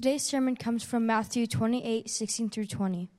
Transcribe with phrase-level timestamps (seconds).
[0.00, 3.10] Today's sermon comes from Matthew 28 16 through 20.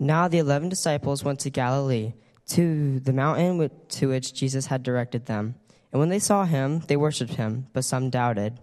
[0.00, 2.14] Now the eleven disciples went to Galilee,
[2.48, 5.54] to the mountain to which Jesus had directed them.
[5.92, 8.58] And when they saw him, they worshipped him, but some doubted.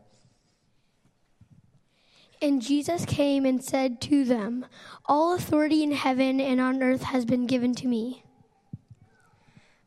[2.42, 4.66] And Jesus came and said to them,
[5.06, 8.26] All authority in heaven and on earth has been given to me.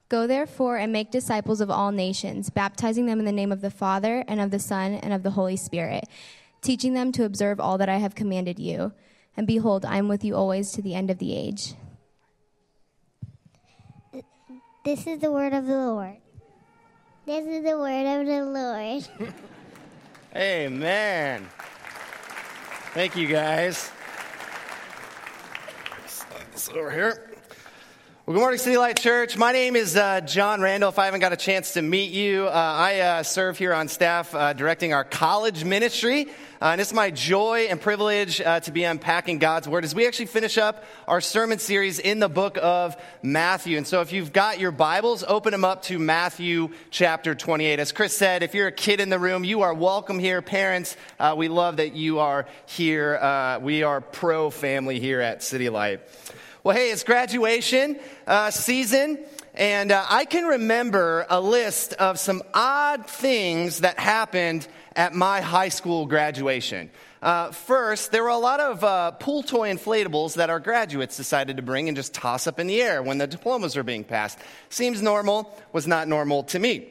[0.09, 3.71] Go therefore and make disciples of all nations, baptizing them in the name of the
[3.71, 6.09] Father, and of the Son, and of the Holy Spirit,
[6.65, 8.93] teaching them to observe all that I have commanded you.
[9.37, 11.75] And behold, I am with you always to the end of the age.
[14.85, 16.17] This is the word of the Lord.
[17.27, 19.33] This is the word of the Lord.
[20.37, 21.49] Amen.
[22.93, 23.91] Thank you, guys.
[26.07, 27.34] Slide this over here.
[28.27, 29.37] Well, good morning, City Light Church.
[29.37, 30.89] My name is uh, John Randall.
[30.89, 33.87] If I haven't got a chance to meet you, uh, I uh, serve here on
[33.87, 36.29] staff uh, directing our college ministry.
[36.59, 40.07] Uh, and it's my joy and privilege uh, to be unpacking God's Word as we
[40.07, 43.77] actually finish up our sermon series in the book of Matthew.
[43.77, 47.79] And so if you've got your Bibles, open them up to Matthew chapter 28.
[47.79, 50.41] As Chris said, if you're a kid in the room, you are welcome here.
[50.41, 53.17] Parents, uh, we love that you are here.
[53.17, 56.01] Uh, we are pro family here at City Light.
[56.65, 59.19] Well, hey, it's graduation uh, season,
[59.53, 65.43] and uh, I can remember a list of some odd things that happened at my
[65.43, 66.91] high school graduation.
[67.21, 71.59] Uh, first, there were a lot of uh, pool toy inflatables that our graduates decided
[71.59, 74.39] to bring and just toss up in the air when the diplomas were being passed.
[74.71, 76.89] Seems normal, was not normal to me.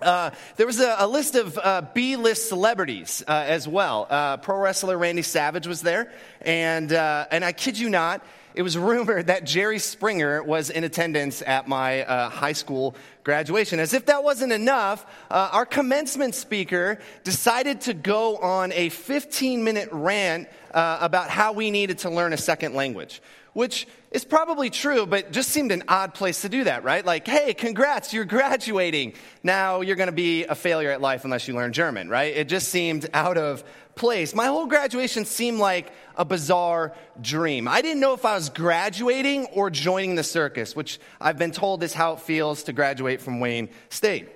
[0.00, 4.06] Uh, there was a, a list of uh, B-list celebrities uh, as well.
[4.08, 8.24] Uh, pro wrestler Randy Savage was there, and uh, and I kid you not,
[8.54, 13.80] it was rumored that Jerry Springer was in attendance at my uh, high school graduation.
[13.80, 20.48] As if that wasn't enough, our commencement speaker decided to go on a 15-minute rant
[20.70, 23.20] about how we needed to learn a second language,
[23.54, 27.04] which is probably true, but just seemed an odd place to do that, right?
[27.04, 29.14] Like, hey, congrats, you're graduating.
[29.42, 32.36] Now you're going to be a failure at life unless you learn German, right?
[32.36, 33.64] It just seemed out of
[33.94, 34.34] place.
[34.34, 37.66] My whole graduation seemed like a bizarre dream.
[37.66, 41.82] I didn't know if I was graduating or joining the circus, which I've been told
[41.82, 44.28] is how it feels to graduate from Wayne State.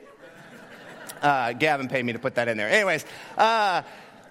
[1.23, 2.69] Uh, Gavin paid me to put that in there.
[2.69, 3.05] Anyways,
[3.37, 3.83] uh,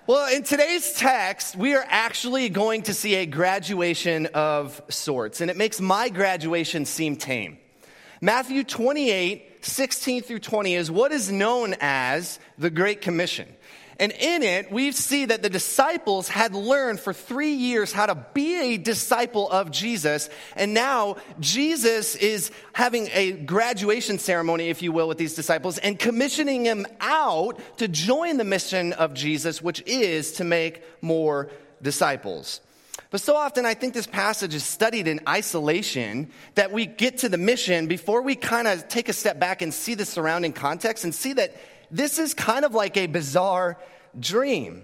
[0.07, 5.51] well, in today's text, we are actually going to see a graduation of sorts, and
[5.51, 7.57] it makes my graduation seem tame.
[8.21, 13.53] Matthew 28, 16 through 20 is what is known as the Great Commission.
[13.99, 18.15] And in it, we see that the disciples had learned for three years how to
[18.33, 20.29] be a disciple of Jesus.
[20.55, 25.97] And now Jesus is having a graduation ceremony, if you will, with these disciples and
[25.97, 31.49] commissioning them out to join the mission of Jesus, which is to make more
[31.81, 32.61] disciples.
[33.09, 37.29] But so often, I think this passage is studied in isolation that we get to
[37.29, 41.03] the mission before we kind of take a step back and see the surrounding context
[41.03, 41.55] and see that
[41.91, 43.77] this is kind of like a bizarre
[44.19, 44.83] dream.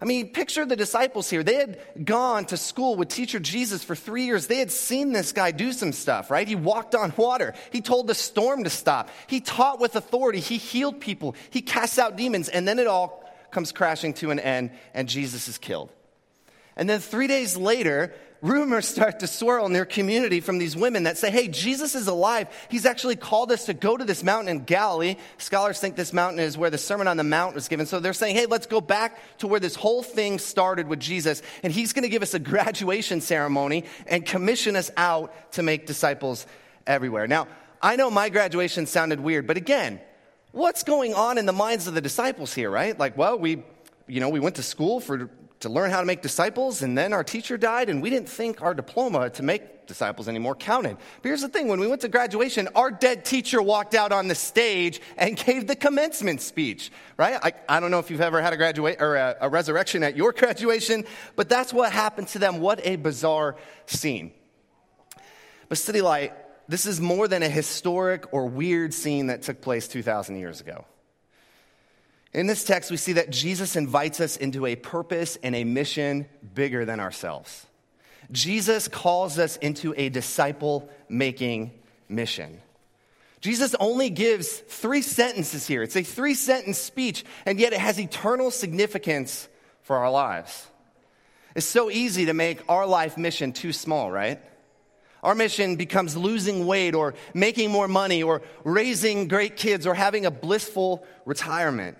[0.00, 1.42] I mean, picture the disciples here.
[1.42, 4.46] They had gone to school with teacher Jesus for three years.
[4.46, 6.46] They had seen this guy do some stuff, right?
[6.46, 7.54] He walked on water.
[7.72, 9.10] He told the storm to stop.
[9.26, 10.38] He taught with authority.
[10.38, 11.34] He healed people.
[11.50, 12.48] He cast out demons.
[12.48, 15.90] And then it all comes crashing to an end, and Jesus is killed.
[16.76, 21.04] And then three days later, rumors start to swirl in their community from these women
[21.04, 22.48] that say, hey, Jesus is alive.
[22.70, 25.16] He's actually called us to go to this mountain in Galilee.
[25.38, 27.86] Scholars think this mountain is where the Sermon on the Mount was given.
[27.86, 31.42] So they're saying, hey, let's go back to where this whole thing started with Jesus.
[31.62, 35.86] And he's going to give us a graduation ceremony and commission us out to make
[35.86, 36.46] disciples
[36.86, 37.26] everywhere.
[37.26, 37.48] Now,
[37.82, 40.00] I know my graduation sounded weird, but again,
[40.52, 42.98] what's going on in the minds of the disciples here, right?
[42.98, 43.62] Like, well, we,
[44.06, 47.12] you know, we went to school for to learn how to make disciples, and then
[47.12, 50.96] our teacher died, and we didn't think our diploma to make disciples anymore counted.
[51.22, 54.28] But here's the thing when we went to graduation, our dead teacher walked out on
[54.28, 57.40] the stage and gave the commencement speech, right?
[57.42, 60.16] I, I don't know if you've ever had a graduate or a, a resurrection at
[60.16, 62.60] your graduation, but that's what happened to them.
[62.60, 63.56] What a bizarre
[63.86, 64.32] scene.
[65.68, 66.34] But City Light,
[66.68, 70.84] this is more than a historic or weird scene that took place 2,000 years ago.
[72.34, 76.28] In this text, we see that Jesus invites us into a purpose and a mission
[76.54, 77.66] bigger than ourselves.
[78.30, 81.72] Jesus calls us into a disciple making
[82.08, 82.60] mission.
[83.40, 85.82] Jesus only gives three sentences here.
[85.82, 89.48] It's a three sentence speech, and yet it has eternal significance
[89.82, 90.66] for our lives.
[91.54, 94.40] It's so easy to make our life mission too small, right?
[95.22, 100.26] Our mission becomes losing weight or making more money or raising great kids or having
[100.26, 101.96] a blissful retirement.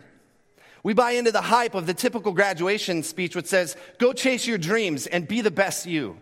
[0.89, 4.57] We buy into the hype of the typical graduation speech, which says, Go chase your
[4.57, 6.17] dreams and be the best you.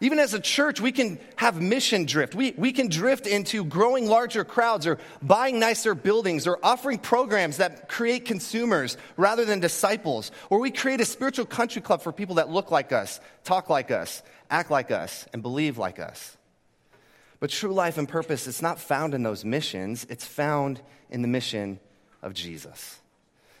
[0.00, 2.34] Even as a church, we can have mission drift.
[2.34, 7.58] We, we can drift into growing larger crowds or buying nicer buildings or offering programs
[7.58, 10.32] that create consumers rather than disciples.
[10.48, 13.92] Or we create a spiritual country club for people that look like us, talk like
[13.92, 16.36] us, act like us, and believe like us.
[17.38, 21.28] But true life and purpose, it's not found in those missions, it's found in the
[21.28, 21.78] mission
[22.20, 23.00] of Jesus.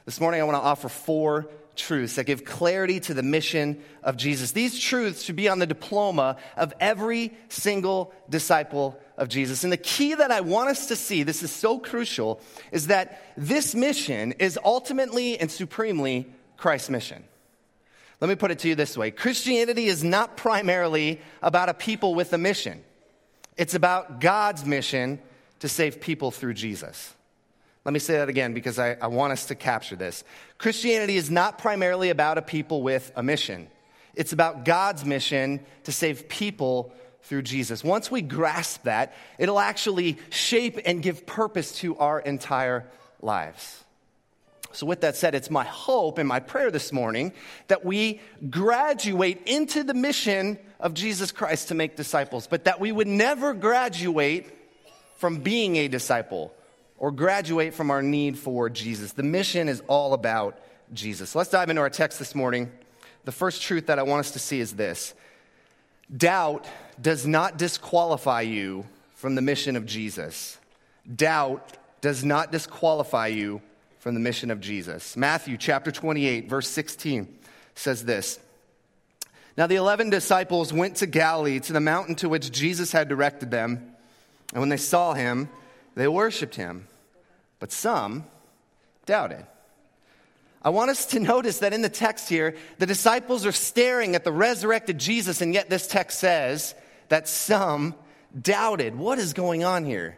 [0.04, 4.16] This morning, I want to offer four truths that give clarity to the mission of
[4.16, 4.52] Jesus.
[4.52, 9.64] These truths should be on the diploma of every single disciple of Jesus.
[9.64, 12.40] And the key that I want us to see, this is so crucial,
[12.72, 17.24] is that this mission is ultimately and supremely Christ's mission.
[18.20, 22.14] Let me put it to you this way Christianity is not primarily about a people
[22.14, 22.82] with a mission,
[23.56, 25.20] it's about God's mission
[25.60, 27.14] to save people through Jesus.
[27.90, 30.22] Let me say that again because I, I, want us to capture this.
[30.58, 33.66] Christianity is not primarily about a people with a mission,
[34.14, 36.92] it's about God's mission to save people
[37.24, 37.82] through Jesus.
[37.82, 42.86] Once we grasp that, it'll actually shape and give purpose to our entire
[43.22, 43.82] lives.
[44.70, 47.32] So, with that said, it's my hope and my prayer this morning
[47.66, 48.20] that we
[48.50, 53.52] graduate into the mission of Jesus Christ to make disciples, but that we would never
[53.52, 54.46] graduate
[55.16, 56.54] from being a disciple
[57.00, 59.12] or graduate from our need for Jesus.
[59.12, 60.60] The mission is all about
[60.92, 61.34] Jesus.
[61.34, 62.70] let's dive into our text this morning.
[63.24, 65.14] The first truth that I want us to see is this
[66.14, 66.66] doubt
[67.00, 70.58] does not disqualify you from the mission of Jesus.
[71.16, 73.62] Doubt does not disqualify you
[73.98, 75.16] from the mission of Jesus.
[75.16, 77.38] Matthew chapter 28, verse 16
[77.74, 78.38] says this.
[79.56, 83.50] Now the 11 disciples went to Galilee, to the mountain to which Jesus had directed
[83.50, 83.94] them.
[84.52, 85.48] And when they saw him,
[85.94, 86.86] they worshiped him
[87.60, 88.24] but some
[89.06, 89.46] doubted.
[90.62, 94.24] I want us to notice that in the text here, the disciples are staring at
[94.24, 96.74] the resurrected Jesus, and yet this text says
[97.08, 97.94] that some
[98.40, 98.96] doubted.
[98.96, 100.16] What is going on here?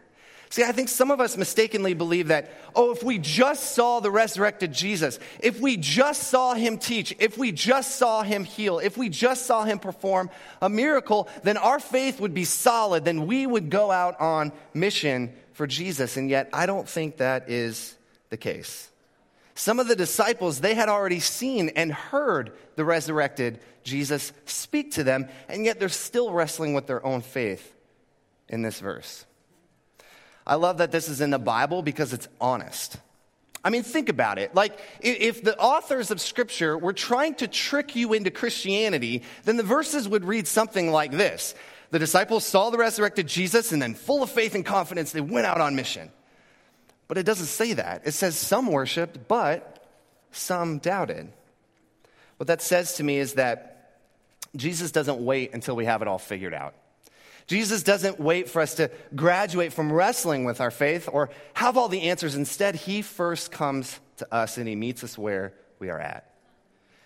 [0.49, 4.11] See, I think some of us mistakenly believe that, oh, if we just saw the
[4.11, 8.95] resurrected Jesus, if we just saw him teach, if we just saw him heal, if
[8.95, 10.29] we just saw him perform
[10.61, 15.33] a miracle, then our faith would be solid, then we would go out on mission
[15.53, 17.95] for Jesus, and yet I don't think that is
[18.29, 18.89] the case.
[19.55, 25.03] Some of the disciples, they had already seen and heard the resurrected Jesus speak to
[25.03, 27.73] them, and yet they're still wrestling with their own faith
[28.49, 29.25] in this verse.
[30.45, 32.97] I love that this is in the Bible because it's honest.
[33.63, 34.53] I mean, think about it.
[34.53, 39.63] Like, if the authors of Scripture were trying to trick you into Christianity, then the
[39.63, 41.55] verses would read something like this
[41.93, 45.45] the disciples saw the resurrected Jesus, and then, full of faith and confidence, they went
[45.45, 46.09] out on mission.
[47.07, 48.01] But it doesn't say that.
[48.07, 49.87] It says some worshiped, but
[50.31, 51.31] some doubted.
[52.37, 53.99] What that says to me is that
[54.55, 56.73] Jesus doesn't wait until we have it all figured out.
[57.45, 61.89] Jesus doesn't wait for us to graduate from wrestling with our faith or have all
[61.89, 62.33] the answers.
[62.33, 66.32] Instead, he first comes to us and he meets us where we are at.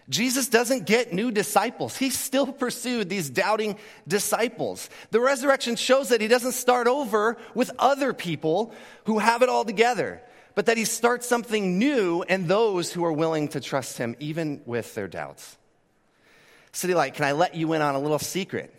[0.10, 1.98] Jesus doesn't get new disciples.
[1.98, 3.78] He still pursued these doubting
[4.08, 4.90] disciples.
[5.12, 8.74] The resurrection shows that he doesn't start over with other people
[9.04, 10.22] who have it all together,
[10.56, 14.62] but that he starts something new and those who are willing to trust him, even
[14.66, 15.58] with their doubts.
[16.72, 18.74] City Light, can I let you in on a little secret?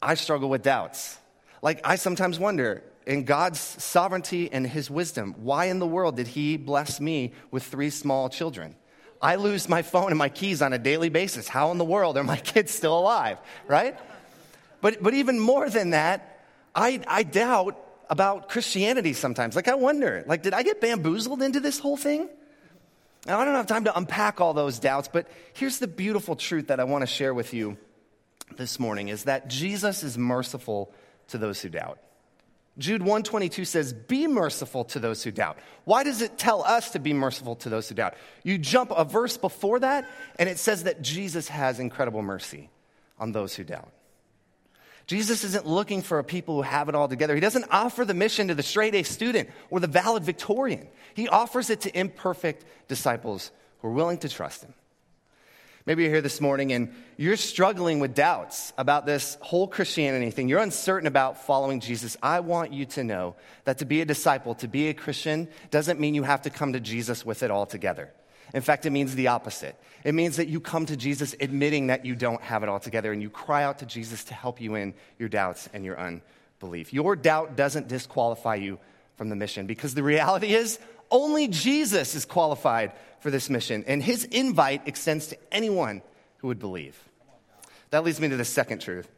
[0.00, 1.18] I struggle with doubts.
[1.60, 6.28] Like, I sometimes wonder, in God's sovereignty and his wisdom, why in the world did
[6.28, 8.76] he bless me with three small children?
[9.22, 11.46] I lose my phone and my keys on a daily basis.
[11.46, 13.98] How in the world are my kids still alive, right?
[14.80, 16.40] But, but even more than that,
[16.74, 19.54] I, I doubt about Christianity sometimes.
[19.54, 22.28] Like, I wonder, like, did I get bamboozled into this whole thing?
[23.26, 26.68] Now, I don't have time to unpack all those doubts, but here's the beautiful truth
[26.68, 27.76] that I want to share with you
[28.56, 30.92] this morning is that Jesus is merciful
[31.28, 31.98] to those who doubt.
[32.78, 35.58] Jude 122 says, Be merciful to those who doubt.
[35.84, 38.14] Why does it tell us to be merciful to those who doubt?
[38.42, 40.08] You jump a verse before that,
[40.38, 42.70] and it says that Jesus has incredible mercy
[43.18, 43.90] on those who doubt.
[45.06, 47.34] Jesus isn't looking for a people who have it all together.
[47.34, 50.86] He doesn't offer the mission to the straight A student or the valedictorian.
[51.14, 53.50] He offers it to imperfect disciples
[53.80, 54.72] who are willing to trust him.
[55.90, 60.48] Maybe you're here this morning and you're struggling with doubts about this whole Christianity thing.
[60.48, 62.16] You're uncertain about following Jesus.
[62.22, 65.98] I want you to know that to be a disciple, to be a Christian, doesn't
[65.98, 68.08] mean you have to come to Jesus with it all together.
[68.54, 69.74] In fact, it means the opposite.
[70.04, 73.10] It means that you come to Jesus admitting that you don't have it all together
[73.10, 76.92] and you cry out to Jesus to help you in your doubts and your unbelief.
[76.92, 78.78] Your doubt doesn't disqualify you
[79.16, 80.78] from the mission because the reality is
[81.10, 86.02] Only Jesus is qualified for this mission, and his invite extends to anyone
[86.38, 86.98] who would believe.
[87.90, 89.08] That leads me to the second truth.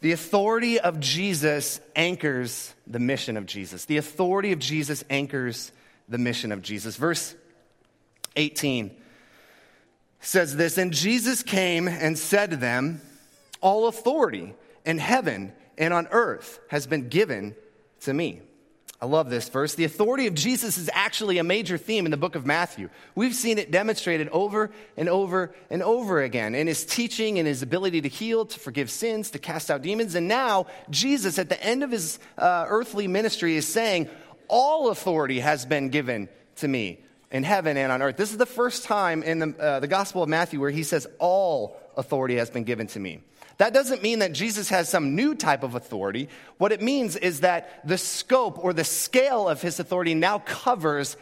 [0.00, 3.84] The authority of Jesus anchors the mission of Jesus.
[3.86, 5.72] The authority of Jesus anchors
[6.08, 6.96] the mission of Jesus.
[6.96, 7.34] Verse
[8.36, 8.94] 18
[10.20, 13.00] says this And Jesus came and said to them,
[13.60, 17.54] All authority in heaven and on earth has been given
[18.00, 18.42] to me.
[19.00, 19.74] I love this verse.
[19.74, 22.88] The authority of Jesus is actually a major theme in the book of Matthew.
[23.14, 27.60] We've seen it demonstrated over and over and over again in his teaching and his
[27.60, 30.14] ability to heal, to forgive sins, to cast out demons.
[30.14, 34.08] And now, Jesus, at the end of his uh, earthly ministry, is saying,
[34.48, 38.16] All authority has been given to me in heaven and on earth.
[38.16, 41.06] This is the first time in the, uh, the Gospel of Matthew where he says,
[41.18, 43.22] All authority has been given to me.
[43.58, 46.28] That doesn't mean that Jesus has some new type of authority.
[46.58, 51.16] What it means is that the scope or the scale of his authority now covers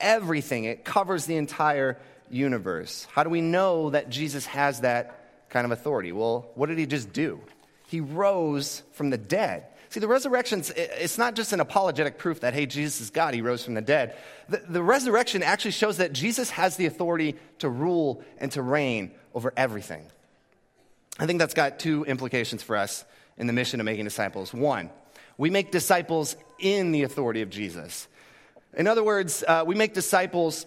[0.00, 1.98] everything, it covers the entire
[2.30, 3.06] universe.
[3.12, 6.12] How do we know that Jesus has that kind of authority?
[6.12, 7.40] Well, what did he just do?
[7.88, 9.64] He rose from the dead.
[9.88, 13.40] See, the resurrection, it's not just an apologetic proof that, hey, Jesus is God, he
[13.40, 14.16] rose from the dead.
[14.50, 19.12] The, the resurrection actually shows that Jesus has the authority to rule and to reign
[19.34, 20.04] over everything.
[21.18, 23.04] I think that's got two implications for us
[23.36, 24.54] in the mission of making disciples.
[24.54, 24.90] One,
[25.36, 28.08] we make disciples in the authority of Jesus.
[28.76, 30.66] In other words, uh, we make disciples,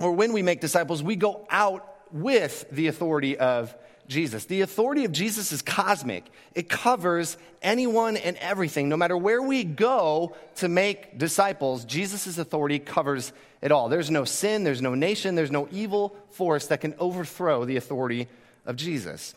[0.00, 3.74] or when we make disciples, we go out with the authority of
[4.08, 4.44] Jesus.
[4.44, 6.24] The authority of Jesus is cosmic,
[6.54, 8.88] it covers anyone and everything.
[8.88, 13.88] No matter where we go to make disciples, Jesus' authority covers it all.
[13.88, 18.28] There's no sin, there's no nation, there's no evil force that can overthrow the authority
[18.66, 19.34] of Jesus.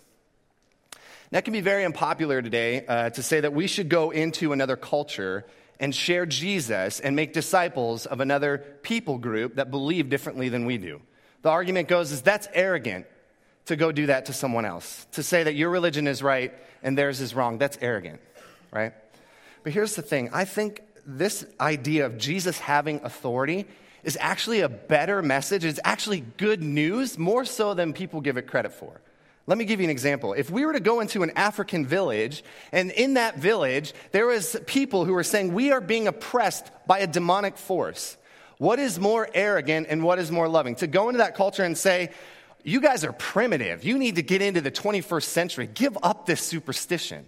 [1.32, 4.76] That can be very unpopular today uh, to say that we should go into another
[4.76, 5.46] culture
[5.80, 10.78] and share Jesus and make disciples of another people group that believe differently than we
[10.78, 11.02] do.
[11.42, 13.06] The argument goes is that's arrogant
[13.66, 15.08] to go do that to someone else.
[15.14, 16.54] To say that your religion is right
[16.84, 18.22] and theirs is wrong, that's arrogant,
[18.72, 18.94] right?
[19.64, 23.66] But here's the thing I think this idea of Jesus having authority
[24.04, 25.66] is actually a better message.
[25.66, 29.02] It's actually good news, more so than people give it credit for.
[29.48, 30.34] Let me give you an example.
[30.34, 34.56] If we were to go into an African village, and in that village, there was
[34.66, 38.18] people who were saying, We are being oppressed by a demonic force.
[38.58, 40.76] What is more arrogant and what is more loving?
[40.76, 42.10] To go into that culture and say,
[42.64, 43.84] You guys are primitive.
[43.84, 45.70] You need to get into the 21st century.
[45.72, 47.28] Give up this superstition.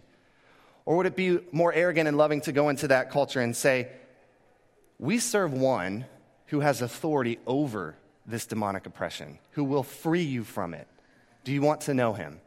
[0.85, 3.89] Or would it be more arrogant and loving to go into that culture and say,
[4.97, 6.05] We serve one
[6.47, 7.95] who has authority over
[8.25, 10.87] this demonic oppression, who will free you from it?
[11.47, 12.41] Do you want to know him?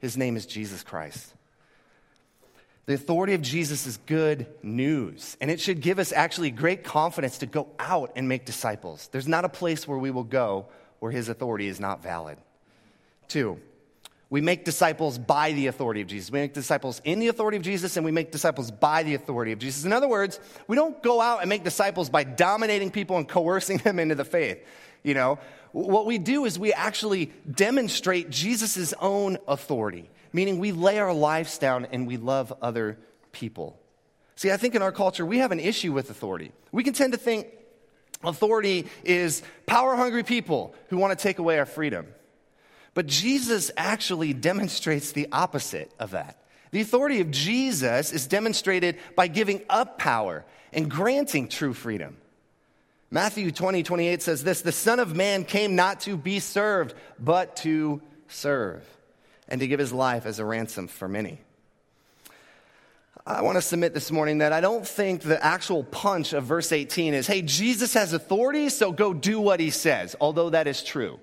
[0.00, 1.34] His name is Jesus Christ.
[2.86, 7.36] The authority of Jesus is good news, and it should give us actually great confidence
[7.40, 9.10] to go out and make disciples.
[9.12, 10.68] There's not a place where we will go
[11.00, 12.38] where his authority is not valid.
[13.28, 13.60] Two,
[14.30, 16.30] we make disciples by the authority of Jesus.
[16.30, 19.52] We make disciples in the authority of Jesus, and we make disciples by the authority
[19.52, 19.84] of Jesus.
[19.84, 23.76] In other words, we don't go out and make disciples by dominating people and coercing
[23.84, 24.64] them into the faith.
[25.02, 25.38] You know,
[25.84, 31.58] what we do is we actually demonstrate Jesus' own authority, meaning we lay our lives
[31.58, 32.98] down and we love other
[33.32, 33.78] people.
[34.36, 36.52] See, I think in our culture, we have an issue with authority.
[36.72, 37.48] We can tend to think
[38.24, 42.06] authority is power hungry people who want to take away our freedom.
[42.94, 46.42] But Jesus actually demonstrates the opposite of that.
[46.70, 52.16] The authority of Jesus is demonstrated by giving up power and granting true freedom.
[53.10, 57.56] Matthew 20, 28 says this The Son of Man came not to be served, but
[57.56, 58.84] to serve,
[59.48, 61.40] and to give his life as a ransom for many.
[63.28, 66.70] I want to submit this morning that I don't think the actual punch of verse
[66.70, 70.82] 18 is, hey, Jesus has authority, so go do what he says, although that is
[70.84, 71.18] true.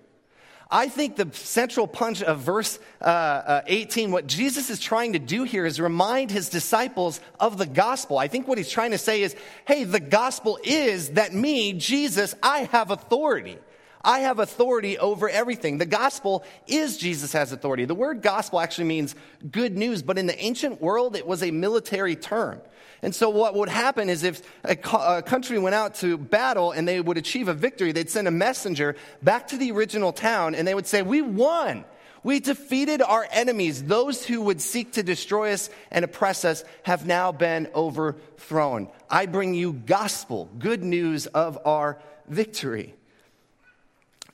[0.74, 5.20] I think the central punch of verse uh, uh, 18, what Jesus is trying to
[5.20, 8.18] do here is remind his disciples of the gospel.
[8.18, 12.34] I think what he's trying to say is, hey, the gospel is that me, Jesus,
[12.42, 13.60] I have authority.
[14.04, 15.78] I have authority over everything.
[15.78, 17.86] The gospel is Jesus has authority.
[17.86, 19.16] The word gospel actually means
[19.52, 22.60] good news, but in the ancient world, it was a military term.
[23.04, 24.78] And so, what would happen is if a,
[25.18, 28.32] a, country went out to battle and they would achieve a victory, they'd send a
[28.32, 31.84] messenger back to the original town and they would say, We won.
[32.24, 33.84] We defeated our enemies.
[33.84, 38.88] Those who would seek to destroy us and oppress us have now been overthrown.
[39.10, 42.96] I bring you gospel, good news of our victory.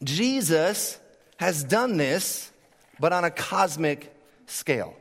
[0.03, 0.99] Jesus
[1.37, 2.51] has done this,
[2.99, 4.95] but on a cosmic scale.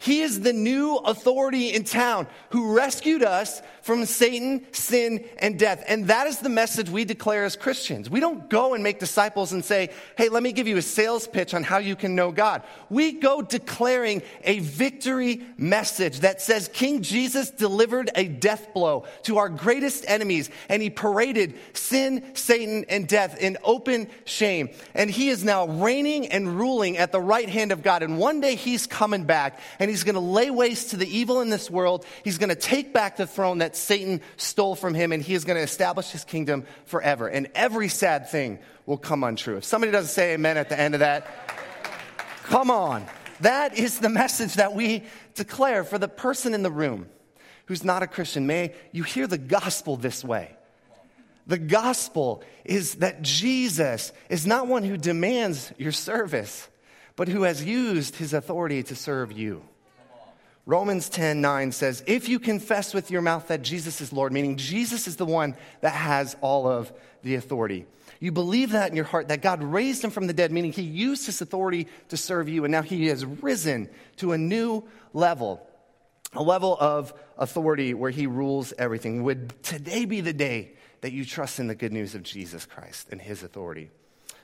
[0.00, 5.84] He is the new authority in town who rescued us from Satan, sin, and death.
[5.86, 8.08] And that is the message we declare as Christians.
[8.08, 11.26] We don't go and make disciples and say, hey, let me give you a sales
[11.26, 12.62] pitch on how you can know God.
[12.88, 19.36] We go declaring a victory message that says King Jesus delivered a death blow to
[19.36, 24.70] our greatest enemies, and he paraded sin, Satan, and death in open shame.
[24.94, 28.02] And he is now reigning and ruling at the right hand of God.
[28.02, 29.60] And one day he's coming back,
[29.90, 32.06] and he's going to lay waste to the evil in this world.
[32.22, 35.44] He's going to take back the throne that Satan stole from him, and he is
[35.44, 37.26] going to establish his kingdom forever.
[37.26, 39.56] And every sad thing will come untrue.
[39.56, 41.26] If somebody doesn't say amen at the end of that,
[42.44, 43.04] come on.
[43.40, 45.02] That is the message that we
[45.34, 47.08] declare for the person in the room
[47.66, 48.46] who's not a Christian.
[48.46, 50.56] May you hear the gospel this way.
[51.48, 56.68] The gospel is that Jesus is not one who demands your service,
[57.16, 59.64] but who has used his authority to serve you.
[60.66, 64.56] Romans 10 9 says, If you confess with your mouth that Jesus is Lord, meaning
[64.56, 67.86] Jesus is the one that has all of the authority,
[68.20, 70.82] you believe that in your heart, that God raised him from the dead, meaning he
[70.82, 75.66] used his authority to serve you, and now he has risen to a new level,
[76.34, 79.22] a level of authority where he rules everything.
[79.22, 83.08] Would today be the day that you trust in the good news of Jesus Christ
[83.10, 83.90] and his authority?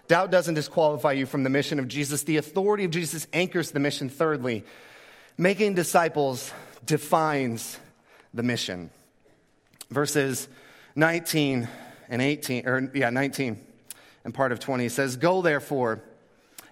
[0.09, 2.23] Doubt doesn't disqualify you from the mission of Jesus.
[2.23, 4.09] The authority of Jesus anchors the mission.
[4.09, 4.65] Thirdly,
[5.39, 6.53] making disciples
[6.85, 7.79] defines
[8.33, 8.91] the mission.
[9.91, 10.49] Verses
[10.95, 11.69] 19
[12.09, 13.59] and 18, or yeah, 19
[14.25, 16.03] and part of 20 says, Go therefore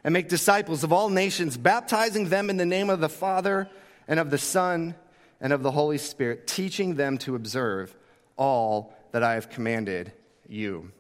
[0.02, 3.68] and make disciples of all nations, baptizing them in the name of the Father
[4.09, 4.94] and of the Son
[5.40, 7.94] and of the Holy Spirit, teaching them to observe
[8.37, 10.12] all that I have commanded
[10.49, 10.90] you.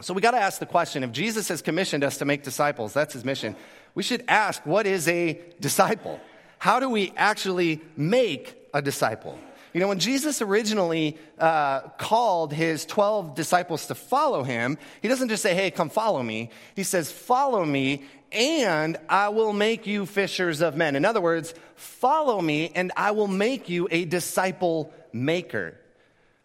[0.00, 2.92] So we got to ask the question if Jesus has commissioned us to make disciples,
[2.92, 3.56] that's his mission,
[3.94, 6.20] we should ask what is a disciple?
[6.64, 9.38] How do we actually make a disciple?
[9.74, 15.28] You know, when Jesus originally uh, called his 12 disciples to follow him, he doesn't
[15.28, 16.48] just say, hey, come follow me.
[16.74, 20.96] He says, follow me, and I will make you fishers of men.
[20.96, 25.78] In other words, follow me, and I will make you a disciple maker.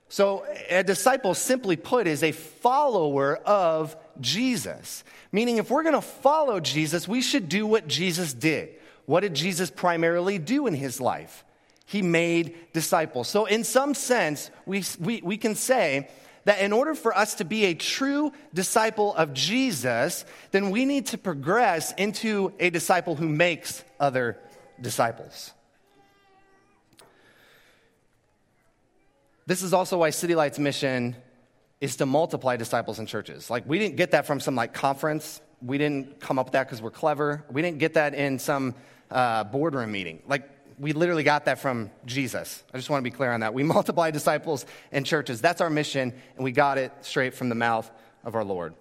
[0.10, 5.06] So, a disciple, simply put, is a follower of Jesus.
[5.32, 8.79] Meaning, if we're going to follow Jesus, we should do what Jesus did.
[9.10, 11.43] What did Jesus primarily do in his life?
[11.89, 13.28] he made disciples.
[13.28, 16.08] So, in some sense, we, we, we can say
[16.45, 21.08] that in order for us to be a true disciple of Jesus, then we need
[21.08, 24.38] to progress into a disciple who makes other
[24.80, 25.52] disciples.
[29.48, 31.15] This is also why City Light's mission
[31.82, 33.50] is to multiply disciples in churches.
[33.50, 35.41] Like, we didn't get that from some like conference.
[35.60, 37.45] We didn't come up with that because we're clever.
[37.50, 38.76] We didn't get that in some
[39.12, 40.22] uh, boardroom meeting.
[40.28, 42.63] Like, we literally got that from Jesus.
[42.74, 43.54] I just want to be clear on that.
[43.54, 45.41] We multiply disciples and churches.
[45.41, 47.89] That's our mission, and we got it straight from the mouth
[48.24, 48.74] of our Lord.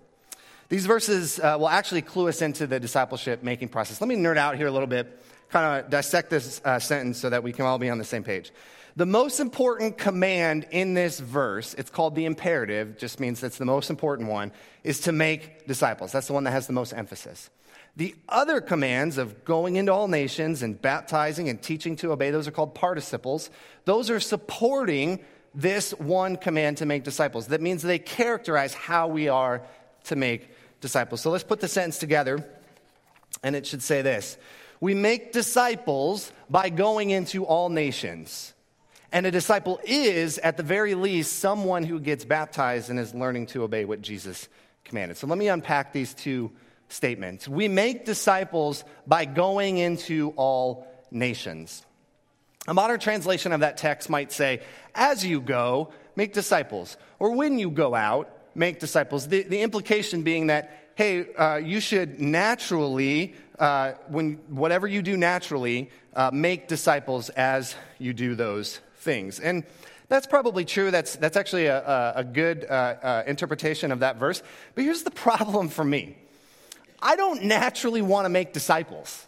[0.69, 4.01] These verses uh, will actually clue us into the discipleship making process.
[4.01, 7.31] Let me nerd out here a little bit, kind of dissect this uh, sentence so
[7.31, 8.53] that we can all be on the same page.
[8.95, 13.65] The most important command in this verse, it's called the imperative, just means it's the
[13.65, 16.13] most important one, is to make disciples.
[16.13, 17.49] That's the one that has the most emphasis.
[17.99, 22.47] The other commands of going into all nations and baptizing and teaching to obey, those
[22.47, 23.51] are called participles.
[23.87, 25.19] Those are supporting
[25.53, 27.49] this one command to make disciples.
[27.49, 29.63] That means they characterize how we are
[30.05, 30.49] to make
[30.81, 31.23] disciples.
[31.23, 32.49] So let's put the sentence together,
[33.43, 34.39] and it should say this
[34.79, 38.55] We make disciples by going into all nations.
[39.11, 43.47] And a disciple is, at the very least, someone who gets baptized and is learning
[43.47, 44.49] to obey what Jesus
[44.85, 45.17] commanded.
[45.17, 46.53] So let me unpack these two
[46.89, 47.49] statements.
[47.49, 51.85] We make disciples by going into all nations.
[52.67, 54.61] A modern translation of that text might say,
[54.95, 59.29] as you go, make disciples, or when you go out, make disciples.
[59.29, 65.17] The, the implication being that, hey, uh, you should naturally, uh, when, whatever you do
[65.17, 69.41] naturally, uh, make disciples as you do those things.
[69.41, 69.65] And
[70.09, 70.91] that's probably true.
[70.91, 74.43] That's, that's actually a, a, a good uh, uh, interpretation of that verse.
[74.75, 76.17] But here's the problem for me
[77.01, 79.27] I don't naturally want to make disciples.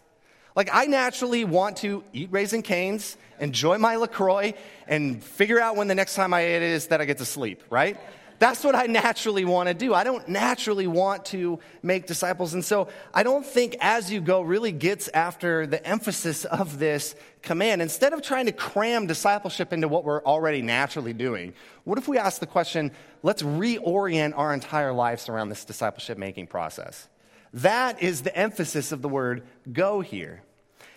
[0.57, 4.55] Like, I naturally want to eat Raising Cane's, enjoy my LaCroix,
[4.89, 7.63] and figure out when the next time I it is that I get to sleep,
[7.71, 7.97] right?
[8.41, 9.93] That's what I naturally want to do.
[9.93, 12.55] I don't naturally want to make disciples.
[12.55, 17.15] And so I don't think as you go really gets after the emphasis of this
[17.43, 17.83] command.
[17.83, 21.53] Instead of trying to cram discipleship into what we're already naturally doing,
[21.85, 26.47] what if we ask the question, let's reorient our entire lives around this discipleship making
[26.47, 27.09] process?
[27.55, 30.43] That is the emphasis of the word go here.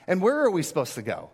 [0.08, 1.30] And where are we supposed to go?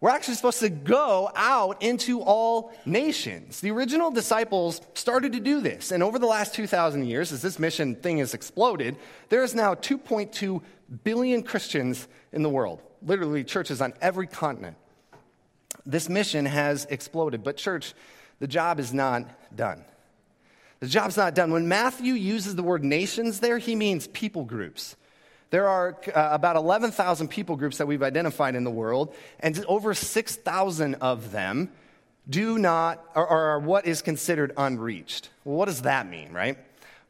[0.00, 3.60] We're actually supposed to go out into all nations.
[3.60, 5.92] The original disciples started to do this.
[5.92, 8.96] And over the last 2,000 years, as this mission thing has exploded,
[9.28, 10.60] there is now 2.2
[11.04, 14.76] billion Christians in the world, literally, churches on every continent.
[15.86, 17.44] This mission has exploded.
[17.44, 17.94] But, church,
[18.40, 19.84] the job is not done.
[20.82, 21.52] The job's not done.
[21.52, 24.96] When Matthew uses the word nations there, he means people groups.
[25.50, 29.94] There are uh, about 11,000 people groups that we've identified in the world, and over
[29.94, 31.70] 6,000 of them
[32.28, 35.30] do not, or are what is considered unreached.
[35.44, 36.58] Well, what does that mean, right?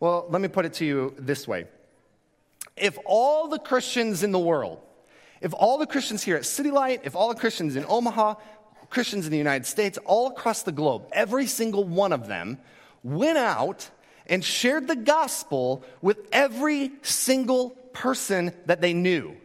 [0.01, 1.65] Well, let me put it to you this way.
[2.77, 4.83] If all the Christians in the world,
[5.41, 8.35] if all the Christians here at City Light, if all the Christians in Omaha,
[8.91, 12.59] Christians in the United States, all across the globe, every single one of them
[13.03, 13.91] went out
[14.27, 19.37] and shared the gospel with every single person that they knew.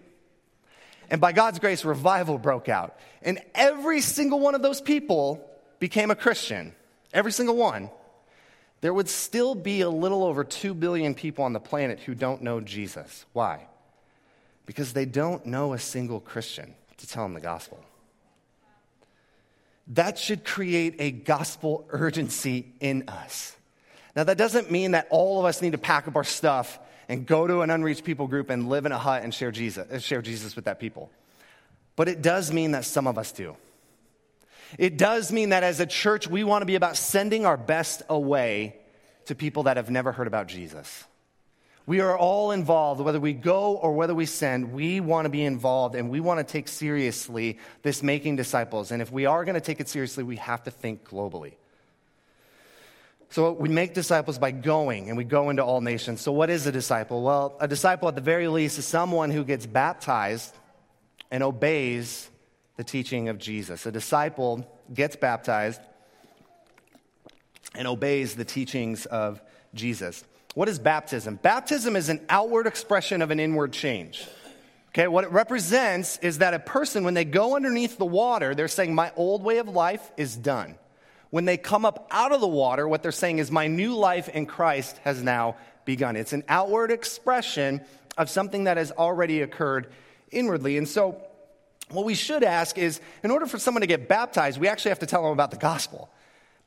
[1.09, 2.99] And by God's grace, revival broke out.
[3.21, 5.43] And every single one of those people
[5.79, 6.73] became a Christian.
[7.13, 7.89] Every single one.
[8.81, 12.43] There would still be a little over 2 billion people on the planet who don't
[12.43, 13.25] know Jesus.
[13.33, 13.67] Why?
[14.65, 17.83] Because they don't know a single Christian to tell them the gospel.
[19.89, 23.55] That should create a gospel urgency in us.
[24.15, 27.25] Now, that doesn't mean that all of us need to pack up our stuff and
[27.25, 30.21] go to an unreached people group and live in a hut and share Jesus, share
[30.21, 31.09] Jesus with that people.
[31.95, 33.55] But it does mean that some of us do.
[34.77, 38.01] It does mean that as a church, we want to be about sending our best
[38.09, 38.75] away
[39.25, 41.05] to people that have never heard about Jesus.
[41.87, 45.43] We are all involved, whether we go or whether we send, we want to be
[45.43, 48.91] involved and we want to take seriously this making disciples.
[48.91, 51.53] And if we are going to take it seriously, we have to think globally.
[53.29, 56.21] So we make disciples by going, and we go into all nations.
[56.21, 57.23] So, what is a disciple?
[57.23, 60.55] Well, a disciple, at the very least, is someone who gets baptized
[61.29, 62.29] and obeys
[62.77, 63.85] the teaching of Jesus.
[63.85, 65.81] A disciple gets baptized
[67.75, 69.41] and obeys the teachings of
[69.73, 70.23] Jesus.
[70.57, 71.35] What is baptism?
[71.35, 74.25] Baptism is an outward expression of an inward change.
[74.87, 78.67] Okay, what it represents is that a person, when they go underneath the water, they're
[78.67, 80.73] saying, My old way of life is done.
[81.29, 84.29] When they come up out of the water, what they're saying is, My new life
[84.29, 86.15] in Christ has now begun.
[86.15, 87.81] It's an outward expression
[88.17, 89.93] of something that has already occurred
[90.31, 90.79] inwardly.
[90.79, 91.21] And so,
[91.89, 94.99] what we should ask is in order for someone to get baptized, we actually have
[95.01, 96.09] to tell them about the gospel.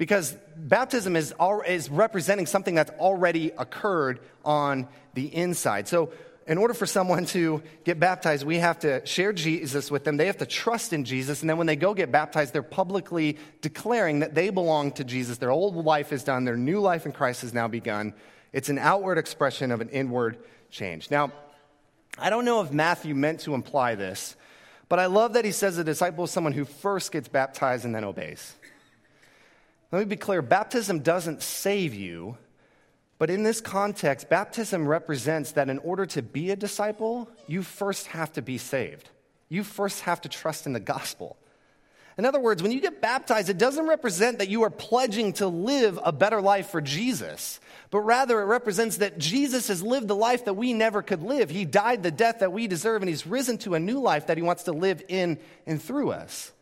[0.00, 1.34] Because baptism is,
[1.66, 5.88] is representing something that's already occurred on the inside.
[5.88, 6.10] So,
[6.46, 10.16] in order for someone to get baptized, we have to share Jesus with them.
[10.16, 11.42] They have to trust in Jesus.
[11.42, 15.36] And then when they go get baptized, they're publicly declaring that they belong to Jesus.
[15.36, 18.14] Their old life is done, their new life in Christ has now begun.
[18.54, 20.38] It's an outward expression of an inward
[20.70, 21.10] change.
[21.10, 21.30] Now,
[22.18, 24.34] I don't know if Matthew meant to imply this,
[24.88, 27.94] but I love that he says a disciple is someone who first gets baptized and
[27.94, 28.54] then obeys.
[29.92, 32.36] Let me be clear baptism doesn't save you,
[33.18, 38.06] but in this context, baptism represents that in order to be a disciple, you first
[38.08, 39.10] have to be saved.
[39.48, 41.36] You first have to trust in the gospel.
[42.16, 45.46] In other words, when you get baptized, it doesn't represent that you are pledging to
[45.46, 50.16] live a better life for Jesus, but rather it represents that Jesus has lived the
[50.16, 51.50] life that we never could live.
[51.50, 54.36] He died the death that we deserve, and He's risen to a new life that
[54.36, 56.52] He wants to live in and through us.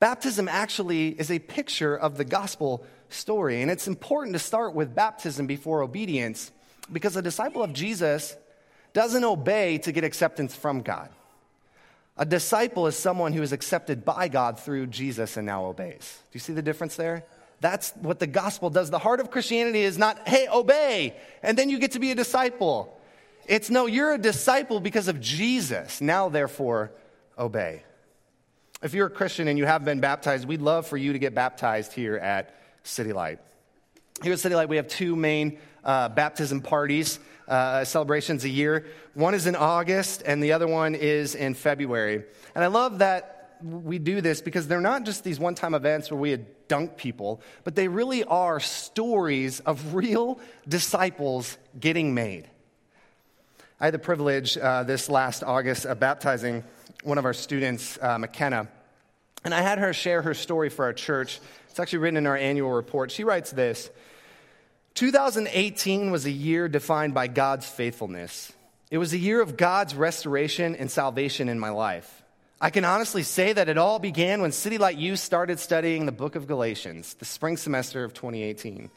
[0.00, 3.62] Baptism actually is a picture of the gospel story.
[3.62, 6.52] And it's important to start with baptism before obedience
[6.92, 8.36] because a disciple of Jesus
[8.92, 11.10] doesn't obey to get acceptance from God.
[12.16, 16.18] A disciple is someone who is accepted by God through Jesus and now obeys.
[16.30, 17.24] Do you see the difference there?
[17.60, 18.90] That's what the gospel does.
[18.90, 22.14] The heart of Christianity is not, hey, obey, and then you get to be a
[22.14, 22.96] disciple.
[23.46, 26.00] It's no, you're a disciple because of Jesus.
[26.00, 26.92] Now, therefore,
[27.38, 27.82] obey.
[28.80, 31.34] If you're a Christian and you have been baptized, we'd love for you to get
[31.34, 33.40] baptized here at City Light.
[34.22, 38.86] Here at City Light, we have two main uh, baptism parties, uh, celebrations a year.
[39.14, 42.22] One is in August, and the other one is in February.
[42.54, 46.08] And I love that we do this because they're not just these one time events
[46.08, 46.36] where we
[46.68, 50.38] dunk people, but they really are stories of real
[50.68, 52.48] disciples getting made.
[53.80, 56.62] I had the privilege uh, this last August of baptizing
[57.08, 58.68] one of our students, uh, McKenna.
[59.42, 61.40] And I had her share her story for our church.
[61.70, 63.10] It's actually written in our annual report.
[63.10, 63.90] She writes this
[64.94, 68.52] 2018 was a year defined by God's faithfulness.
[68.90, 72.22] It was a year of God's restoration and salvation in my life.
[72.60, 76.12] I can honestly say that it all began when City Light Youth started studying the
[76.12, 78.90] book of Galatians, the spring semester of 2018.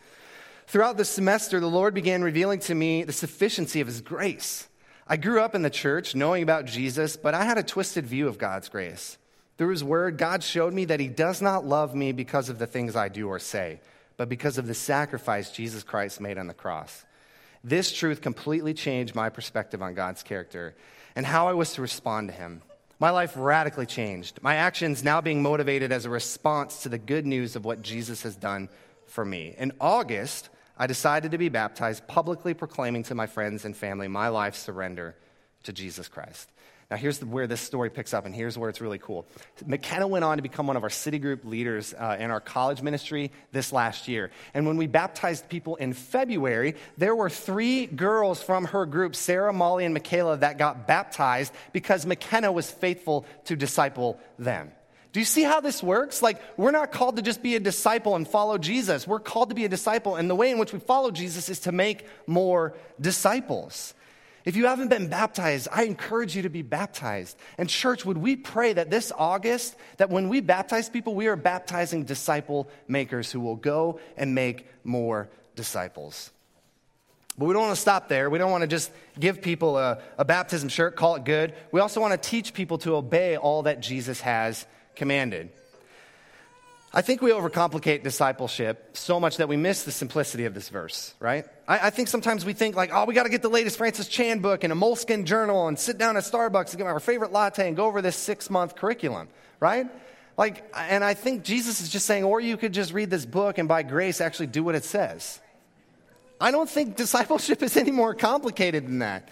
[0.67, 4.67] Throughout the semester, the Lord began revealing to me the sufficiency of His grace.
[5.11, 8.29] I grew up in the church knowing about Jesus, but I had a twisted view
[8.29, 9.17] of God's grace.
[9.57, 12.65] Through his word, God showed me that he does not love me because of the
[12.65, 13.81] things I do or say,
[14.15, 17.03] but because of the sacrifice Jesus Christ made on the cross.
[17.61, 20.75] This truth completely changed my perspective on God's character
[21.13, 22.61] and how I was to respond to him.
[22.97, 24.41] My life radically changed.
[24.41, 28.23] My actions now being motivated as a response to the good news of what Jesus
[28.23, 28.69] has done
[29.07, 29.55] for me.
[29.57, 30.47] In August,
[30.81, 35.15] I decided to be baptized, publicly proclaiming to my friends and family my life's surrender
[35.61, 36.49] to Jesus Christ.
[36.89, 39.27] Now, here's where this story picks up, and here's where it's really cool.
[39.63, 42.81] McKenna went on to become one of our city group leaders uh, in our college
[42.81, 44.31] ministry this last year.
[44.55, 49.53] And when we baptized people in February, there were three girls from her group, Sarah,
[49.53, 54.71] Molly, and Michaela, that got baptized because McKenna was faithful to disciple them.
[55.13, 56.21] Do you see how this works?
[56.21, 59.05] Like, we're not called to just be a disciple and follow Jesus.
[59.05, 61.59] We're called to be a disciple, and the way in which we follow Jesus is
[61.61, 63.93] to make more disciples.
[64.45, 67.37] If you haven't been baptized, I encourage you to be baptized.
[67.57, 71.35] And church, would we pray that this August, that when we baptize people, we are
[71.35, 76.31] baptizing disciple makers who will go and make more disciples.
[77.37, 78.29] But we don't want to stop there.
[78.29, 81.53] We don't want to just give people a, a baptism shirt, call it good.
[81.71, 85.49] We also want to teach people to obey all that Jesus has commanded.
[86.93, 91.13] I think we overcomplicate discipleship so much that we miss the simplicity of this verse,
[91.21, 91.45] right?
[91.65, 94.09] I, I think sometimes we think like, oh, we got to get the latest Francis
[94.09, 97.31] Chan book and a Moleskine journal and sit down at Starbucks and get our favorite
[97.31, 99.29] latte and go over this six month curriculum,
[99.61, 99.87] right?
[100.37, 103.57] Like, and I think Jesus is just saying, or you could just read this book
[103.57, 105.39] and by grace actually do what it says.
[106.41, 109.29] I don't think discipleship is any more complicated than that.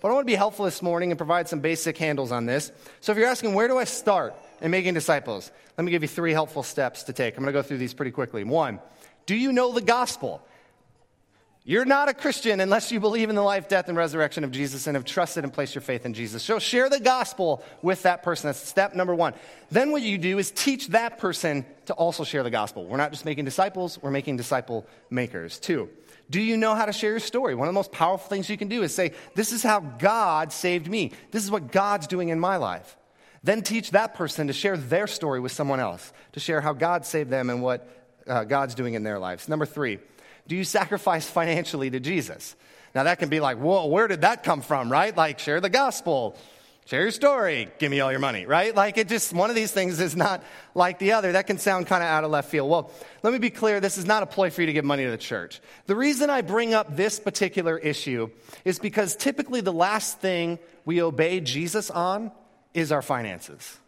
[0.00, 2.72] But I want to be helpful this morning and provide some basic handles on this.
[3.02, 4.34] So if you're asking, where do I start?
[4.62, 5.50] And making disciples.
[5.76, 7.36] Let me give you three helpful steps to take.
[7.36, 8.44] I'm going to go through these pretty quickly.
[8.44, 8.80] One,
[9.26, 10.40] do you know the gospel?
[11.64, 14.86] You're not a Christian unless you believe in the life, death, and resurrection of Jesus
[14.86, 16.42] and have trusted and placed your faith in Jesus.
[16.42, 18.48] So share the gospel with that person.
[18.48, 19.34] That's step number one.
[19.70, 22.86] Then what you do is teach that person to also share the gospel.
[22.86, 25.58] We're not just making disciples, we're making disciple makers.
[25.58, 25.88] Two,
[26.30, 27.54] do you know how to share your story?
[27.54, 30.52] One of the most powerful things you can do is say, This is how God
[30.52, 31.12] saved me.
[31.30, 32.96] This is what God's doing in my life.
[33.44, 37.04] Then teach that person to share their story with someone else, to share how God
[37.04, 37.88] saved them and what
[38.26, 39.48] uh, God's doing in their lives.
[39.48, 39.98] Number three,
[40.46, 42.54] do you sacrifice financially to Jesus?
[42.94, 45.16] Now, that can be like, whoa, where did that come from, right?
[45.16, 46.36] Like, share the gospel,
[46.84, 48.74] share your story, give me all your money, right?
[48.74, 51.32] Like, it just, one of these things is not like the other.
[51.32, 52.68] That can sound kind of out of left field.
[52.70, 52.90] Well,
[53.22, 55.10] let me be clear this is not a ploy for you to give money to
[55.10, 55.60] the church.
[55.86, 58.30] The reason I bring up this particular issue
[58.64, 62.30] is because typically the last thing we obey Jesus on
[62.74, 63.78] is our finances.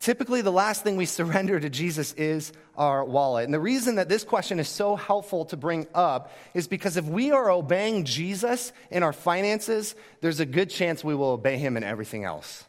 [0.00, 3.44] Typically, the last thing we surrender to Jesus is our wallet.
[3.44, 7.04] And the reason that this question is so helpful to bring up is because if
[7.04, 11.76] we are obeying Jesus in our finances, there's a good chance we will obey him
[11.76, 12.64] in everything else.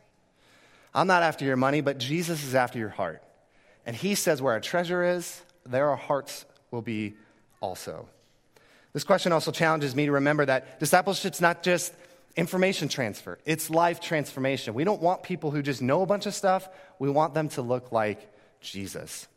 [0.93, 3.21] I'm not after your money, but Jesus is after your heart.
[3.85, 7.13] And he says, where our treasure is, there our hearts will be
[7.61, 8.07] also.
[8.93, 11.93] This question also challenges me to remember that discipleship's not just
[12.35, 14.73] information transfer, it's life transformation.
[14.73, 17.61] We don't want people who just know a bunch of stuff, we want them to
[17.61, 19.27] look like Jesus.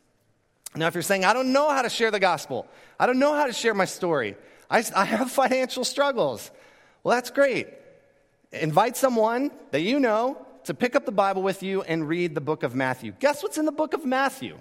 [0.75, 2.67] Now, if you're saying, I don't know how to share the gospel,
[2.99, 4.35] I don't know how to share my story,
[4.69, 6.51] I, I have financial struggles,
[7.03, 7.67] well, that's great.
[8.51, 12.41] Invite someone that you know to pick up the Bible with you and read the
[12.41, 13.13] book of Matthew.
[13.19, 14.59] Guess what's in the book of Matthew?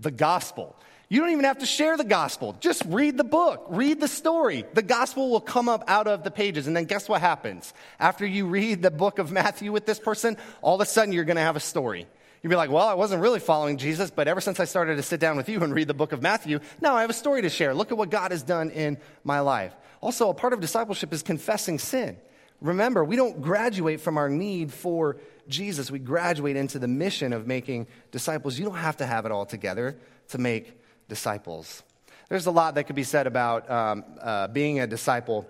[0.00, 0.76] The gospel.
[1.12, 2.56] You don't even have to share the gospel.
[2.58, 4.64] Just read the book, read the story.
[4.72, 6.66] The gospel will come up out of the pages.
[6.66, 7.74] And then guess what happens?
[8.00, 11.26] After you read the book of Matthew with this person, all of a sudden you're
[11.26, 12.06] going to have a story.
[12.42, 15.02] You'd be like, well, I wasn't really following Jesus, but ever since I started to
[15.02, 17.42] sit down with you and read the book of Matthew, now I have a story
[17.42, 17.74] to share.
[17.74, 19.74] Look at what God has done in my life.
[20.00, 22.16] Also, a part of discipleship is confessing sin.
[22.62, 25.90] Remember, we don't graduate from our need for Jesus.
[25.90, 28.58] We graduate into the mission of making disciples.
[28.58, 29.98] You don't have to have it all together
[30.28, 30.78] to make
[31.12, 31.82] disciples.
[32.30, 35.46] There's a lot that could be said about um, uh, being a disciple,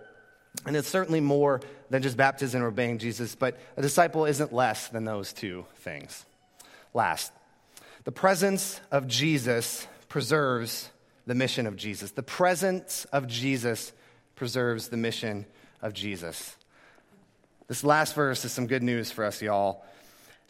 [0.66, 4.88] and it's certainly more than just baptism or obeying Jesus, but a disciple isn't less
[4.88, 6.26] than those two things.
[6.94, 7.30] Last,
[8.02, 10.90] the presence of Jesus preserves
[11.28, 12.10] the mission of Jesus.
[12.10, 13.92] The presence of Jesus
[14.34, 15.46] preserves the mission
[15.80, 16.56] of Jesus.
[17.68, 19.84] This last verse is some good news for us, y'all.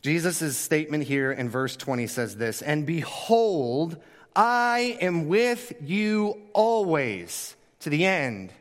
[0.00, 3.98] Jesus' statement here in verse 20 says this And behold,
[4.34, 8.52] I am with you always to the end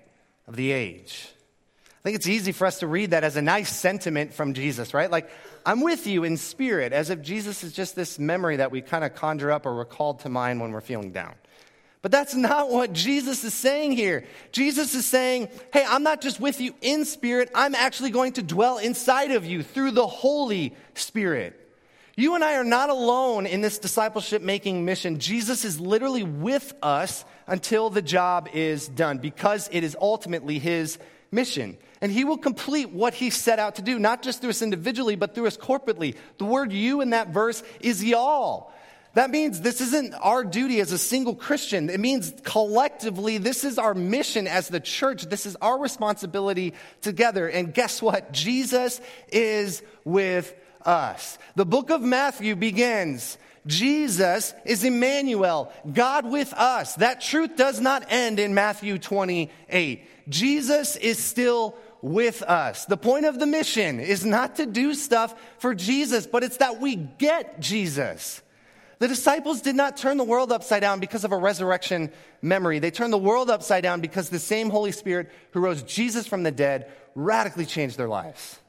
[0.47, 1.29] of the age.
[1.87, 4.93] I think it's easy for us to read that as a nice sentiment from Jesus,
[4.93, 5.11] right?
[5.11, 5.29] Like,
[5.65, 9.03] I'm with you in spirit, as if Jesus is just this memory that we kind
[9.03, 11.35] of conjure up or recall to mind when we're feeling down.
[12.01, 14.25] But that's not what Jesus is saying here.
[14.51, 18.41] Jesus is saying, hey, I'm not just with you in spirit, I'm actually going to
[18.41, 21.60] dwell inside of you through the Holy Spirit.
[22.21, 25.17] You and I are not alone in this discipleship making mission.
[25.17, 30.99] Jesus is literally with us until the job is done because it is ultimately his
[31.31, 31.79] mission.
[31.99, 35.15] And he will complete what he set out to do, not just through us individually,
[35.15, 36.15] but through us corporately.
[36.37, 38.71] The word you in that verse is y'all.
[39.15, 41.89] That means this isn't our duty as a single Christian.
[41.89, 45.23] It means collectively, this is our mission as the church.
[45.23, 47.47] This is our responsibility together.
[47.47, 48.31] And guess what?
[48.31, 50.53] Jesus is with
[50.87, 51.37] us.
[51.55, 56.95] The book of Matthew begins Jesus is Emmanuel, God with us.
[56.95, 60.03] That truth does not end in Matthew 28.
[60.29, 62.85] Jesus is still with us.
[62.85, 66.81] The point of the mission is not to do stuff for Jesus, but it's that
[66.81, 68.41] we get Jesus.
[68.97, 72.79] The disciples did not turn the world upside down because of a resurrection memory.
[72.79, 76.43] They turned the world upside down because the same Holy Spirit who rose Jesus from
[76.43, 78.59] the dead radically changed their lives.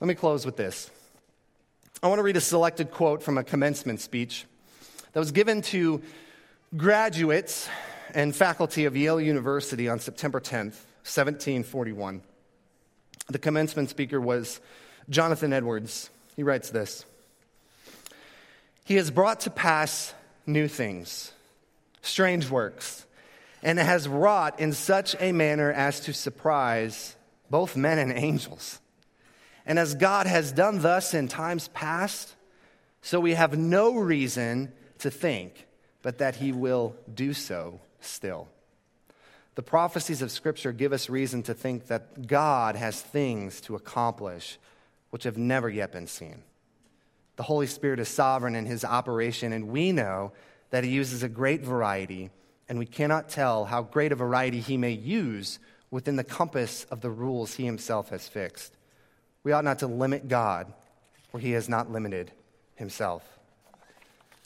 [0.00, 0.90] Let me close with this.
[2.04, 4.46] I want to read a selected quote from a commencement speech
[5.12, 6.00] that was given to
[6.76, 7.68] graduates
[8.14, 12.22] and faculty of Yale University on September 10th, 1741.
[13.28, 14.60] The commencement speaker was
[15.10, 16.10] Jonathan Edwards.
[16.36, 17.04] He writes this.
[18.84, 20.14] He has brought to pass
[20.46, 21.32] new things,
[22.02, 23.04] strange works,
[23.64, 27.16] and has wrought in such a manner as to surprise
[27.50, 28.78] both men and angels.
[29.68, 32.34] And as God has done thus in times past,
[33.02, 35.66] so we have no reason to think
[36.02, 38.48] but that he will do so still.
[39.56, 44.58] The prophecies of Scripture give us reason to think that God has things to accomplish
[45.10, 46.42] which have never yet been seen.
[47.36, 50.32] The Holy Spirit is sovereign in his operation, and we know
[50.70, 52.30] that he uses a great variety,
[52.70, 55.58] and we cannot tell how great a variety he may use
[55.90, 58.72] within the compass of the rules he himself has fixed.
[59.44, 60.72] We ought not to limit God
[61.30, 62.32] where he has not limited
[62.74, 63.22] himself.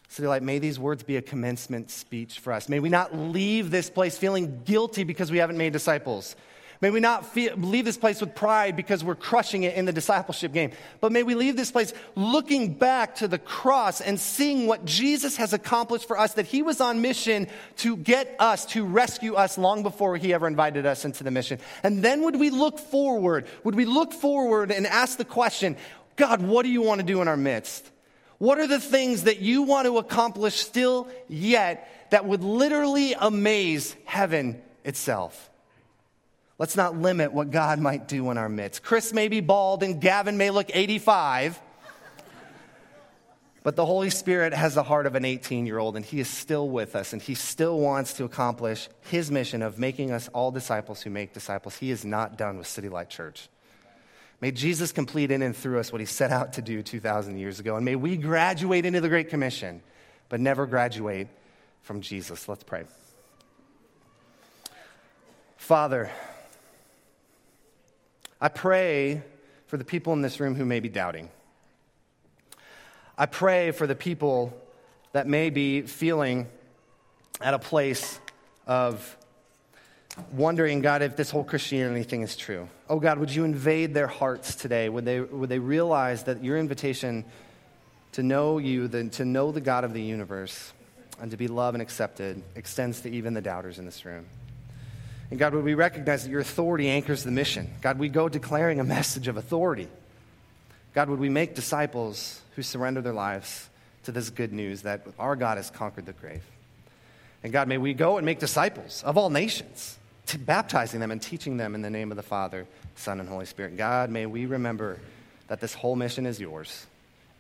[0.09, 2.69] So, Light, may these words be a commencement speech for us.
[2.69, 6.37] May we not leave this place feeling guilty because we haven't made disciples.
[6.83, 9.93] May we not feel, leave this place with pride because we're crushing it in the
[9.93, 10.73] discipleship game.
[11.01, 15.37] But may we leave this place looking back to the cross and seeing what Jesus
[15.37, 17.47] has accomplished for us, that he was on mission
[17.79, 21.61] to get us, to rescue us long before he ever invited us into the mission.
[21.85, 23.47] And then would we look forward?
[23.63, 25.77] Would we look forward and ask the question,
[26.17, 27.89] God, what do you want to do in our midst?
[28.39, 33.95] What are the things that you want to accomplish still yet that would literally amaze
[34.05, 35.49] heaven itself?
[36.59, 38.83] Let's not limit what God might do in our midst.
[38.83, 41.61] Chris may be bald and Gavin may look 85,
[43.63, 46.29] but the Holy Spirit has the heart of an 18 year old and he is
[46.29, 50.51] still with us and he still wants to accomplish his mission of making us all
[50.51, 51.77] disciples who make disciples.
[51.77, 53.49] He is not done with City Light Church.
[54.41, 57.61] May Jesus complete in and through us what he set out to do 2,000 years
[57.61, 57.77] ago.
[57.77, 59.83] And may we graduate into the Great Commission,
[60.29, 61.29] but never graduate
[61.83, 62.49] from Jesus.
[62.49, 62.85] Let's pray.
[65.57, 66.11] Father,
[68.43, 69.23] I pray
[69.69, 71.31] for the people in this room who may be doubting.
[73.17, 74.53] I pray for the people
[75.13, 76.49] that may be feeling
[77.41, 78.19] at a place
[78.67, 79.17] of
[80.33, 82.69] wondering, God, if this whole Christianity thing is true.
[82.89, 84.89] Oh, God, would you invade their hearts today?
[84.89, 87.25] Would they, would they realize that your invitation
[88.11, 90.73] to know you, the, to know the God of the universe,
[91.21, 94.27] and to be loved and accepted extends to even the doubters in this room?
[95.33, 97.73] And God, would we recognize that your authority anchors the mission?
[97.81, 99.89] God, we go declaring a message of authority.
[100.93, 103.71] God, would we make disciples who surrender their lives
[104.05, 106.43] to this good news that our God has conquered the grave?
[107.43, 109.97] And God, may we go and make disciples of all nations,
[110.41, 112.67] baptizing them and teaching them in the name of the Father,
[112.97, 113.79] Son, and Holy Spirit.
[113.79, 114.99] God, may we remember
[115.49, 116.85] that this whole mission is yours.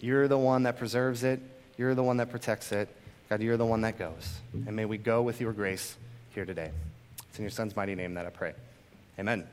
[0.00, 1.40] You're the one that preserves it,
[1.76, 2.88] you're the one that protects it.
[3.28, 4.40] God, you're the one that goes.
[4.54, 5.94] And may we go with your grace
[6.30, 6.70] here today.
[7.32, 8.52] It's in your son's mighty name that I pray.
[9.18, 9.48] Amen.